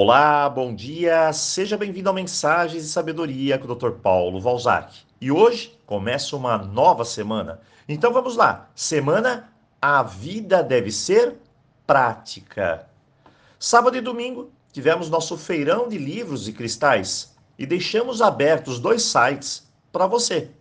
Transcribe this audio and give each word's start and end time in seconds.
Olá, 0.00 0.48
bom 0.48 0.72
dia, 0.72 1.32
seja 1.32 1.76
bem-vindo 1.76 2.08
ao 2.08 2.14
Mensagens 2.14 2.84
e 2.84 2.88
Sabedoria 2.88 3.58
com 3.58 3.66
o 3.66 3.74
Dr. 3.74 3.90
Paulo 4.00 4.40
Valzac. 4.40 4.96
E 5.20 5.28
hoje 5.28 5.76
começa 5.84 6.36
uma 6.36 6.56
nova 6.56 7.04
semana. 7.04 7.60
Então 7.88 8.12
vamos 8.12 8.36
lá. 8.36 8.70
Semana 8.76 9.52
A 9.82 10.04
Vida 10.04 10.62
Deve 10.62 10.92
Ser 10.92 11.34
Prática. 11.84 12.88
Sábado 13.58 13.96
e 13.96 14.00
domingo 14.00 14.52
tivemos 14.72 15.10
nosso 15.10 15.36
feirão 15.36 15.88
de 15.88 15.98
livros 15.98 16.46
e 16.46 16.52
cristais 16.52 17.34
e 17.58 17.66
deixamos 17.66 18.22
abertos 18.22 18.78
dois 18.78 19.02
sites 19.02 19.68
para 19.90 20.06
você, 20.06 20.52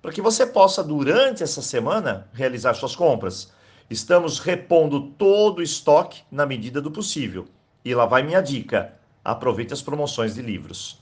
para 0.00 0.12
que 0.12 0.22
você 0.22 0.46
possa, 0.46 0.84
durante 0.84 1.42
essa 1.42 1.62
semana, 1.62 2.28
realizar 2.32 2.74
suas 2.74 2.94
compras. 2.94 3.52
Estamos 3.90 4.38
repondo 4.38 5.08
todo 5.18 5.58
o 5.58 5.62
estoque 5.62 6.22
na 6.30 6.46
medida 6.46 6.80
do 6.80 6.92
possível. 6.92 7.48
E 7.84 7.94
lá 7.94 8.06
vai 8.06 8.22
minha 8.22 8.40
dica: 8.40 8.94
aproveite 9.22 9.74
as 9.74 9.82
promoções 9.82 10.34
de 10.34 10.40
livros. 10.40 10.98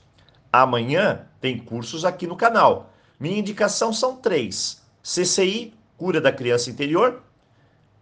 Amanhã 0.51 1.25
tem 1.39 1.57
cursos 1.57 2.03
aqui 2.03 2.27
no 2.27 2.35
canal. 2.35 2.91
Minha 3.19 3.39
indicação 3.39 3.93
são 3.93 4.17
três: 4.17 4.81
CCI, 5.01 5.73
cura 5.97 6.19
da 6.19 6.31
criança 6.31 6.69
interior, 6.69 7.23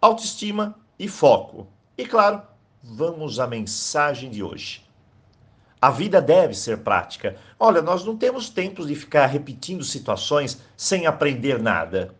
autoestima 0.00 0.74
e 0.98 1.06
foco. 1.06 1.68
E 1.96 2.04
claro, 2.04 2.42
vamos 2.82 3.38
à 3.38 3.46
mensagem 3.46 4.28
de 4.30 4.42
hoje. 4.42 4.84
A 5.80 5.90
vida 5.90 6.20
deve 6.20 6.54
ser 6.54 6.78
prática. 6.78 7.36
Olha, 7.58 7.82
nós 7.82 8.04
não 8.04 8.16
temos 8.16 8.48
tempo 8.48 8.84
de 8.86 8.94
ficar 8.94 9.26
repetindo 9.26 9.84
situações 9.84 10.60
sem 10.76 11.06
aprender 11.06 11.60
nada. 11.60 12.14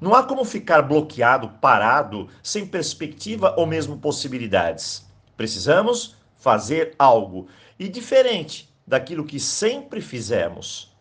Não 0.00 0.14
há 0.14 0.22
como 0.22 0.44
ficar 0.44 0.82
bloqueado, 0.82 1.48
parado, 1.60 2.28
sem 2.42 2.66
perspectiva 2.66 3.54
ou 3.56 3.66
mesmo 3.66 3.98
possibilidades. 3.98 5.06
Precisamos 5.36 6.16
fazer 6.36 6.94
algo 6.98 7.48
e 7.78 7.88
diferente 7.88 8.72
daquilo 8.86 9.24
que 9.24 9.40
sempre 9.40 10.00
fizemos. 10.00 10.94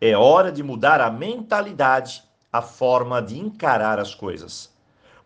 É 0.00 0.16
hora 0.16 0.52
de 0.52 0.62
mudar 0.62 1.00
a 1.00 1.10
mentalidade, 1.10 2.22
a 2.52 2.62
forma 2.62 3.20
de 3.20 3.38
encarar 3.38 3.98
as 3.98 4.14
coisas. 4.14 4.72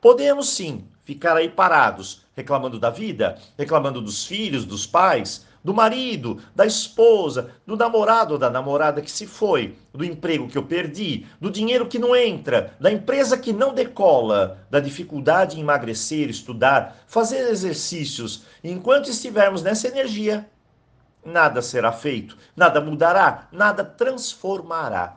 Podemos 0.01 0.49
sim 0.51 0.87
ficar 1.05 1.37
aí 1.37 1.49
parados, 1.49 2.23
reclamando 2.35 2.79
da 2.79 2.91
vida, 2.91 3.39
reclamando 3.57 4.01
dos 4.01 4.27
filhos, 4.27 4.65
dos 4.65 4.87
pais, 4.87 5.47
do 5.65 5.73
marido, 5.73 6.43
da 6.55 6.67
esposa, 6.67 7.53
do 7.67 7.75
namorado 7.75 8.35
ou 8.35 8.39
da 8.39 8.51
namorada 8.51 9.01
que 9.01 9.11
se 9.11 9.27
foi, 9.27 9.79
do 9.95 10.05
emprego 10.05 10.47
que 10.47 10.59
eu 10.59 10.63
perdi, 10.63 11.27
do 11.41 11.51
dinheiro 11.51 11.87
que 11.87 11.99
não 11.99 12.15
entra, 12.15 12.75
da 12.79 12.93
empresa 12.93 13.39
que 13.39 13.51
não 13.51 13.73
decola, 13.73 14.67
da 14.71 14.79
dificuldade 14.79 15.57
em 15.57 15.63
emagrecer, 15.63 16.29
estudar, 16.29 16.99
fazer 17.07 17.49
exercícios. 17.51 18.45
Enquanto 18.63 19.09
estivermos 19.09 19.63
nessa 19.63 19.89
energia, 19.89 20.47
nada 21.25 21.63
será 21.63 21.93
feito, 21.93 22.37
nada 22.55 22.79
mudará, 22.81 23.49
nada 23.51 23.83
transformará. 23.83 25.17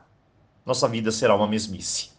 Nossa 0.64 0.88
vida 0.88 1.10
será 1.10 1.34
uma 1.34 1.46
mesmice. 1.46 2.10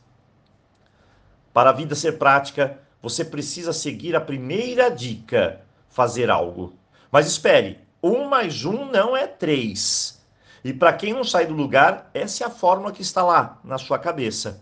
Para 1.52 1.72
a 1.72 1.74
vida 1.74 1.96
ser 1.96 2.20
prática, 2.20 2.80
você 3.02 3.24
precisa 3.24 3.74
seguir 3.74 4.16
a 4.16 4.22
primeira 4.22 4.90
dica: 4.90 5.62
fazer 5.90 6.30
algo. 6.30 6.74
Mas 7.12 7.28
espere, 7.28 7.80
um 8.02 8.26
mais 8.26 8.66
um 8.66 8.86
não 8.86 9.16
é 9.16 9.28
três. 9.28 10.20
E 10.64 10.74
para 10.74 10.94
quem 10.94 11.14
não 11.14 11.24
sai 11.24 11.46
do 11.46 11.54
lugar, 11.54 12.10
essa 12.14 12.44
é 12.44 12.48
a 12.48 12.52
fórmula 12.52 12.92
que 12.92 13.02
está 13.02 13.24
lá 13.24 13.60
na 13.64 13.78
sua 13.78 13.98
cabeça. 13.98 14.62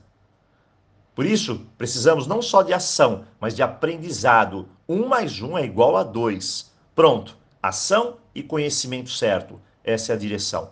Por 1.15 1.25
isso, 1.25 1.65
precisamos 1.77 2.27
não 2.27 2.41
só 2.43 2.61
de 2.61 2.73
ação, 2.73 3.25
mas 3.39 3.55
de 3.55 3.63
aprendizado. 3.63 4.69
Um 4.87 5.07
mais 5.07 5.41
um 5.41 5.57
é 5.57 5.65
igual 5.65 5.97
a 5.97 6.03
dois. 6.03 6.71
Pronto, 6.93 7.35
ação 7.61 8.17
e 8.35 8.43
conhecimento 8.43 9.09
certo. 9.09 9.59
Essa 9.83 10.13
é 10.13 10.15
a 10.15 10.19
direção. 10.19 10.69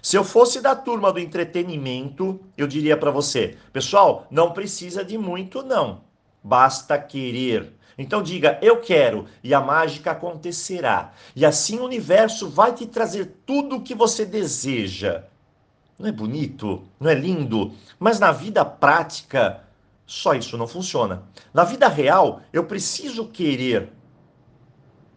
Se 0.00 0.16
eu 0.16 0.22
fosse 0.22 0.60
da 0.60 0.76
turma 0.76 1.12
do 1.12 1.18
entretenimento, 1.18 2.38
eu 2.56 2.68
diria 2.68 2.96
para 2.96 3.10
você, 3.10 3.58
pessoal, 3.72 4.28
não 4.30 4.52
precisa 4.52 5.04
de 5.04 5.18
muito 5.18 5.64
não. 5.64 6.05
Basta 6.46 6.96
querer. 6.96 7.72
Então 7.98 8.22
diga, 8.22 8.56
eu 8.62 8.80
quero, 8.80 9.26
e 9.42 9.52
a 9.52 9.60
mágica 9.60 10.12
acontecerá. 10.12 11.12
E 11.34 11.44
assim 11.44 11.80
o 11.80 11.84
universo 11.84 12.48
vai 12.48 12.72
te 12.72 12.86
trazer 12.86 13.38
tudo 13.44 13.76
o 13.76 13.82
que 13.82 13.96
você 13.96 14.24
deseja. 14.24 15.24
Não 15.98 16.08
é 16.08 16.12
bonito? 16.12 16.84
Não 17.00 17.10
é 17.10 17.14
lindo? 17.14 17.72
Mas 17.98 18.20
na 18.20 18.30
vida 18.30 18.64
prática, 18.64 19.64
só 20.06 20.34
isso 20.34 20.56
não 20.56 20.68
funciona. 20.68 21.24
Na 21.52 21.64
vida 21.64 21.88
real, 21.88 22.42
eu 22.52 22.62
preciso 22.62 23.26
querer, 23.26 23.90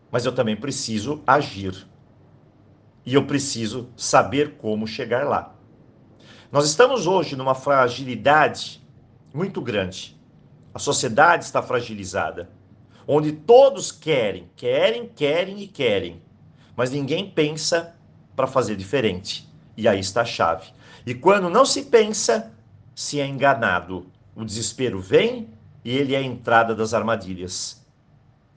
mas 0.09 0.25
eu 0.25 0.31
também 0.31 0.56
preciso 0.56 1.22
agir. 1.28 1.88
E 3.06 3.13
eu 3.13 3.28
preciso 3.28 3.89
saber 3.95 4.57
como 4.57 4.88
chegar 4.88 5.28
lá. 5.28 5.53
Nós 6.51 6.66
estamos 6.66 7.06
hoje 7.06 7.35
numa 7.35 7.53
fragilidade 7.53 8.81
muito 9.31 9.62
grande. 9.62 10.19
A 10.74 10.80
sociedade 10.80 11.46
está 11.46 11.62
fragilizada 11.62 12.50
onde 13.12 13.31
todos 13.31 13.91
querem, 13.91 14.52
querem, 14.56 15.07
querem 15.07 15.59
e 15.63 15.68
querem, 15.68 16.22
mas 16.75 16.91
ninguém 16.91 17.28
pensa 17.28 17.96
para 18.35 18.46
fazer 18.46 18.75
diferente. 18.75 19.50
E 19.75 19.88
aí 19.88 20.00
está 20.00 20.22
a 20.22 20.25
chave. 20.25 20.68
E 21.07 21.16
quando 21.16 21.50
não 21.50 21.66
se 21.66 21.85
pensa, 21.85 22.53
se 22.94 23.19
é 23.19 23.25
enganado. 23.25 24.06
O 24.35 24.46
desespero 24.46 25.00
vem 25.00 25.50
e 25.84 25.97
ele 25.97 26.13
é 26.13 26.19
a 26.19 26.22
entrada 26.22 26.75
das 26.75 26.94
armadilhas. 26.94 27.84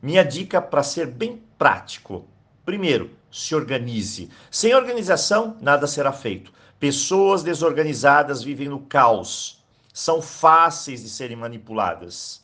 Minha 0.02 0.22
dica 0.22 0.60
para 0.60 0.82
ser 0.82 1.06
bem 1.06 1.42
prático: 1.56 2.26
primeiro, 2.62 3.10
se 3.30 3.54
organize. 3.54 4.28
Sem 4.50 4.74
organização, 4.74 5.56
nada 5.62 5.86
será 5.86 6.12
feito. 6.12 6.52
Pessoas 6.78 7.42
desorganizadas 7.42 8.42
vivem 8.42 8.68
no 8.68 8.80
caos. 8.80 9.61
São 9.92 10.22
fáceis 10.22 11.02
de 11.02 11.08
serem 11.08 11.36
manipuladas. 11.36 12.42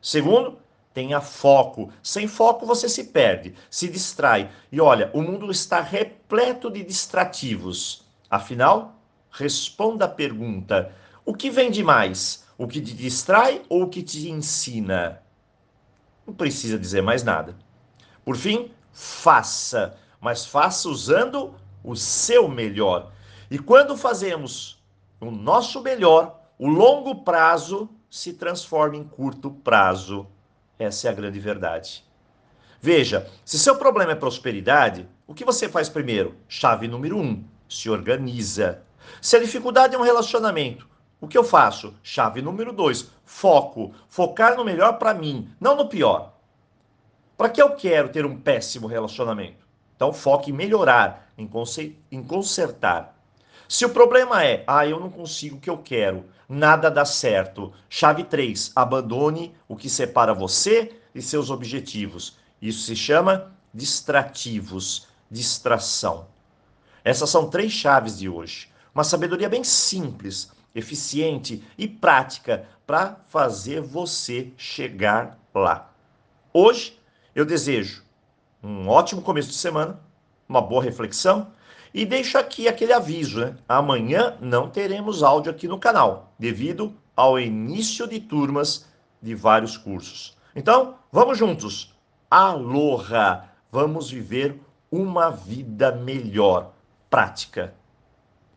Segundo, 0.00 0.58
Tenha 0.92 1.20
foco. 1.20 1.92
Sem 2.02 2.26
foco 2.26 2.66
você 2.66 2.88
se 2.88 3.04
perde, 3.04 3.54
se 3.70 3.88
distrai. 3.88 4.50
E 4.72 4.80
olha, 4.80 5.10
o 5.14 5.22
mundo 5.22 5.50
está 5.50 5.80
repleto 5.80 6.70
de 6.70 6.82
distrativos. 6.82 8.04
Afinal, 8.28 8.96
responda 9.30 10.06
a 10.06 10.08
pergunta: 10.08 10.92
o 11.24 11.32
que 11.34 11.48
vende 11.50 11.82
mais? 11.82 12.44
O 12.58 12.66
que 12.66 12.80
te 12.80 12.92
distrai 12.92 13.62
ou 13.68 13.84
o 13.84 13.88
que 13.88 14.02
te 14.02 14.28
ensina? 14.28 15.22
Não 16.26 16.34
precisa 16.34 16.78
dizer 16.78 17.02
mais 17.02 17.22
nada. 17.22 17.56
Por 18.24 18.36
fim, 18.36 18.70
faça, 18.92 19.96
mas 20.20 20.44
faça 20.44 20.88
usando 20.88 21.54
o 21.82 21.96
seu 21.96 22.48
melhor. 22.48 23.12
E 23.50 23.58
quando 23.58 23.96
fazemos 23.96 24.82
o 25.20 25.30
nosso 25.30 25.80
melhor, 25.80 26.39
o 26.62 26.68
longo 26.68 27.22
prazo 27.24 27.88
se 28.10 28.34
transforma 28.34 28.94
em 28.94 29.02
curto 29.02 29.50
prazo. 29.50 30.26
Essa 30.78 31.08
é 31.08 31.10
a 31.10 31.14
grande 31.14 31.40
verdade. 31.40 32.04
Veja, 32.78 33.26
se 33.46 33.58
seu 33.58 33.76
problema 33.76 34.12
é 34.12 34.14
prosperidade, 34.14 35.08
o 35.26 35.32
que 35.32 35.42
você 35.42 35.70
faz 35.70 35.88
primeiro? 35.88 36.34
Chave 36.46 36.86
número 36.86 37.16
um, 37.16 37.42
se 37.66 37.88
organiza. 37.88 38.82
Se 39.22 39.36
a 39.36 39.40
dificuldade 39.40 39.94
é 39.94 39.98
um 39.98 40.02
relacionamento, 40.02 40.86
o 41.18 41.26
que 41.26 41.38
eu 41.38 41.44
faço? 41.44 41.94
Chave 42.02 42.42
número 42.42 42.74
dois, 42.74 43.10
foco. 43.24 43.94
Focar 44.06 44.54
no 44.54 44.62
melhor 44.62 44.98
para 44.98 45.14
mim, 45.14 45.48
não 45.58 45.74
no 45.74 45.88
pior. 45.88 46.34
Para 47.38 47.48
que 47.48 47.62
eu 47.62 47.74
quero 47.74 48.10
ter 48.10 48.26
um 48.26 48.38
péssimo 48.38 48.86
relacionamento? 48.86 49.66
Então 49.96 50.12
foque 50.12 50.50
em 50.50 50.54
melhorar, 50.54 51.32
em, 51.38 51.48
em 52.12 52.22
consertar. 52.22 53.18
Se 53.70 53.84
o 53.84 53.90
problema 53.90 54.44
é, 54.44 54.64
ah, 54.66 54.84
eu 54.84 54.98
não 54.98 55.08
consigo 55.08 55.54
o 55.54 55.60
que 55.60 55.70
eu 55.70 55.78
quero, 55.78 56.24
nada 56.48 56.90
dá 56.90 57.04
certo. 57.04 57.72
Chave 57.88 58.24
3, 58.24 58.72
abandone 58.74 59.54
o 59.68 59.76
que 59.76 59.88
separa 59.88 60.34
você 60.34 61.00
e 61.14 61.22
seus 61.22 61.50
objetivos. 61.50 62.36
Isso 62.60 62.82
se 62.82 62.96
chama 62.96 63.52
distrativos, 63.72 65.06
distração. 65.30 66.26
Essas 67.04 67.30
são 67.30 67.48
três 67.48 67.70
chaves 67.70 68.18
de 68.18 68.28
hoje. 68.28 68.68
Uma 68.92 69.04
sabedoria 69.04 69.48
bem 69.48 69.62
simples, 69.62 70.50
eficiente 70.74 71.62
e 71.78 71.86
prática 71.86 72.66
para 72.84 73.20
fazer 73.28 73.80
você 73.80 74.50
chegar 74.56 75.38
lá. 75.54 75.92
Hoje 76.52 76.98
eu 77.36 77.44
desejo 77.44 78.02
um 78.60 78.88
ótimo 78.88 79.22
começo 79.22 79.50
de 79.50 79.54
semana, 79.54 80.00
uma 80.50 80.60
boa 80.60 80.82
reflexão 80.82 81.52
e 81.94 82.04
deixo 82.04 82.36
aqui 82.36 82.66
aquele 82.66 82.92
aviso, 82.92 83.40
né? 83.40 83.56
Amanhã 83.68 84.36
não 84.40 84.68
teremos 84.68 85.22
áudio 85.22 85.52
aqui 85.52 85.68
no 85.68 85.78
canal, 85.78 86.34
devido 86.36 86.92
ao 87.16 87.38
início 87.38 88.06
de 88.08 88.18
turmas 88.18 88.88
de 89.22 89.32
vários 89.34 89.76
cursos. 89.76 90.36
Então, 90.54 90.96
vamos 91.12 91.38
juntos. 91.38 91.94
Aloha! 92.28 93.44
Vamos 93.70 94.10
viver 94.10 94.60
uma 94.90 95.30
vida 95.30 95.92
melhor, 95.92 96.72
prática. 97.08 97.72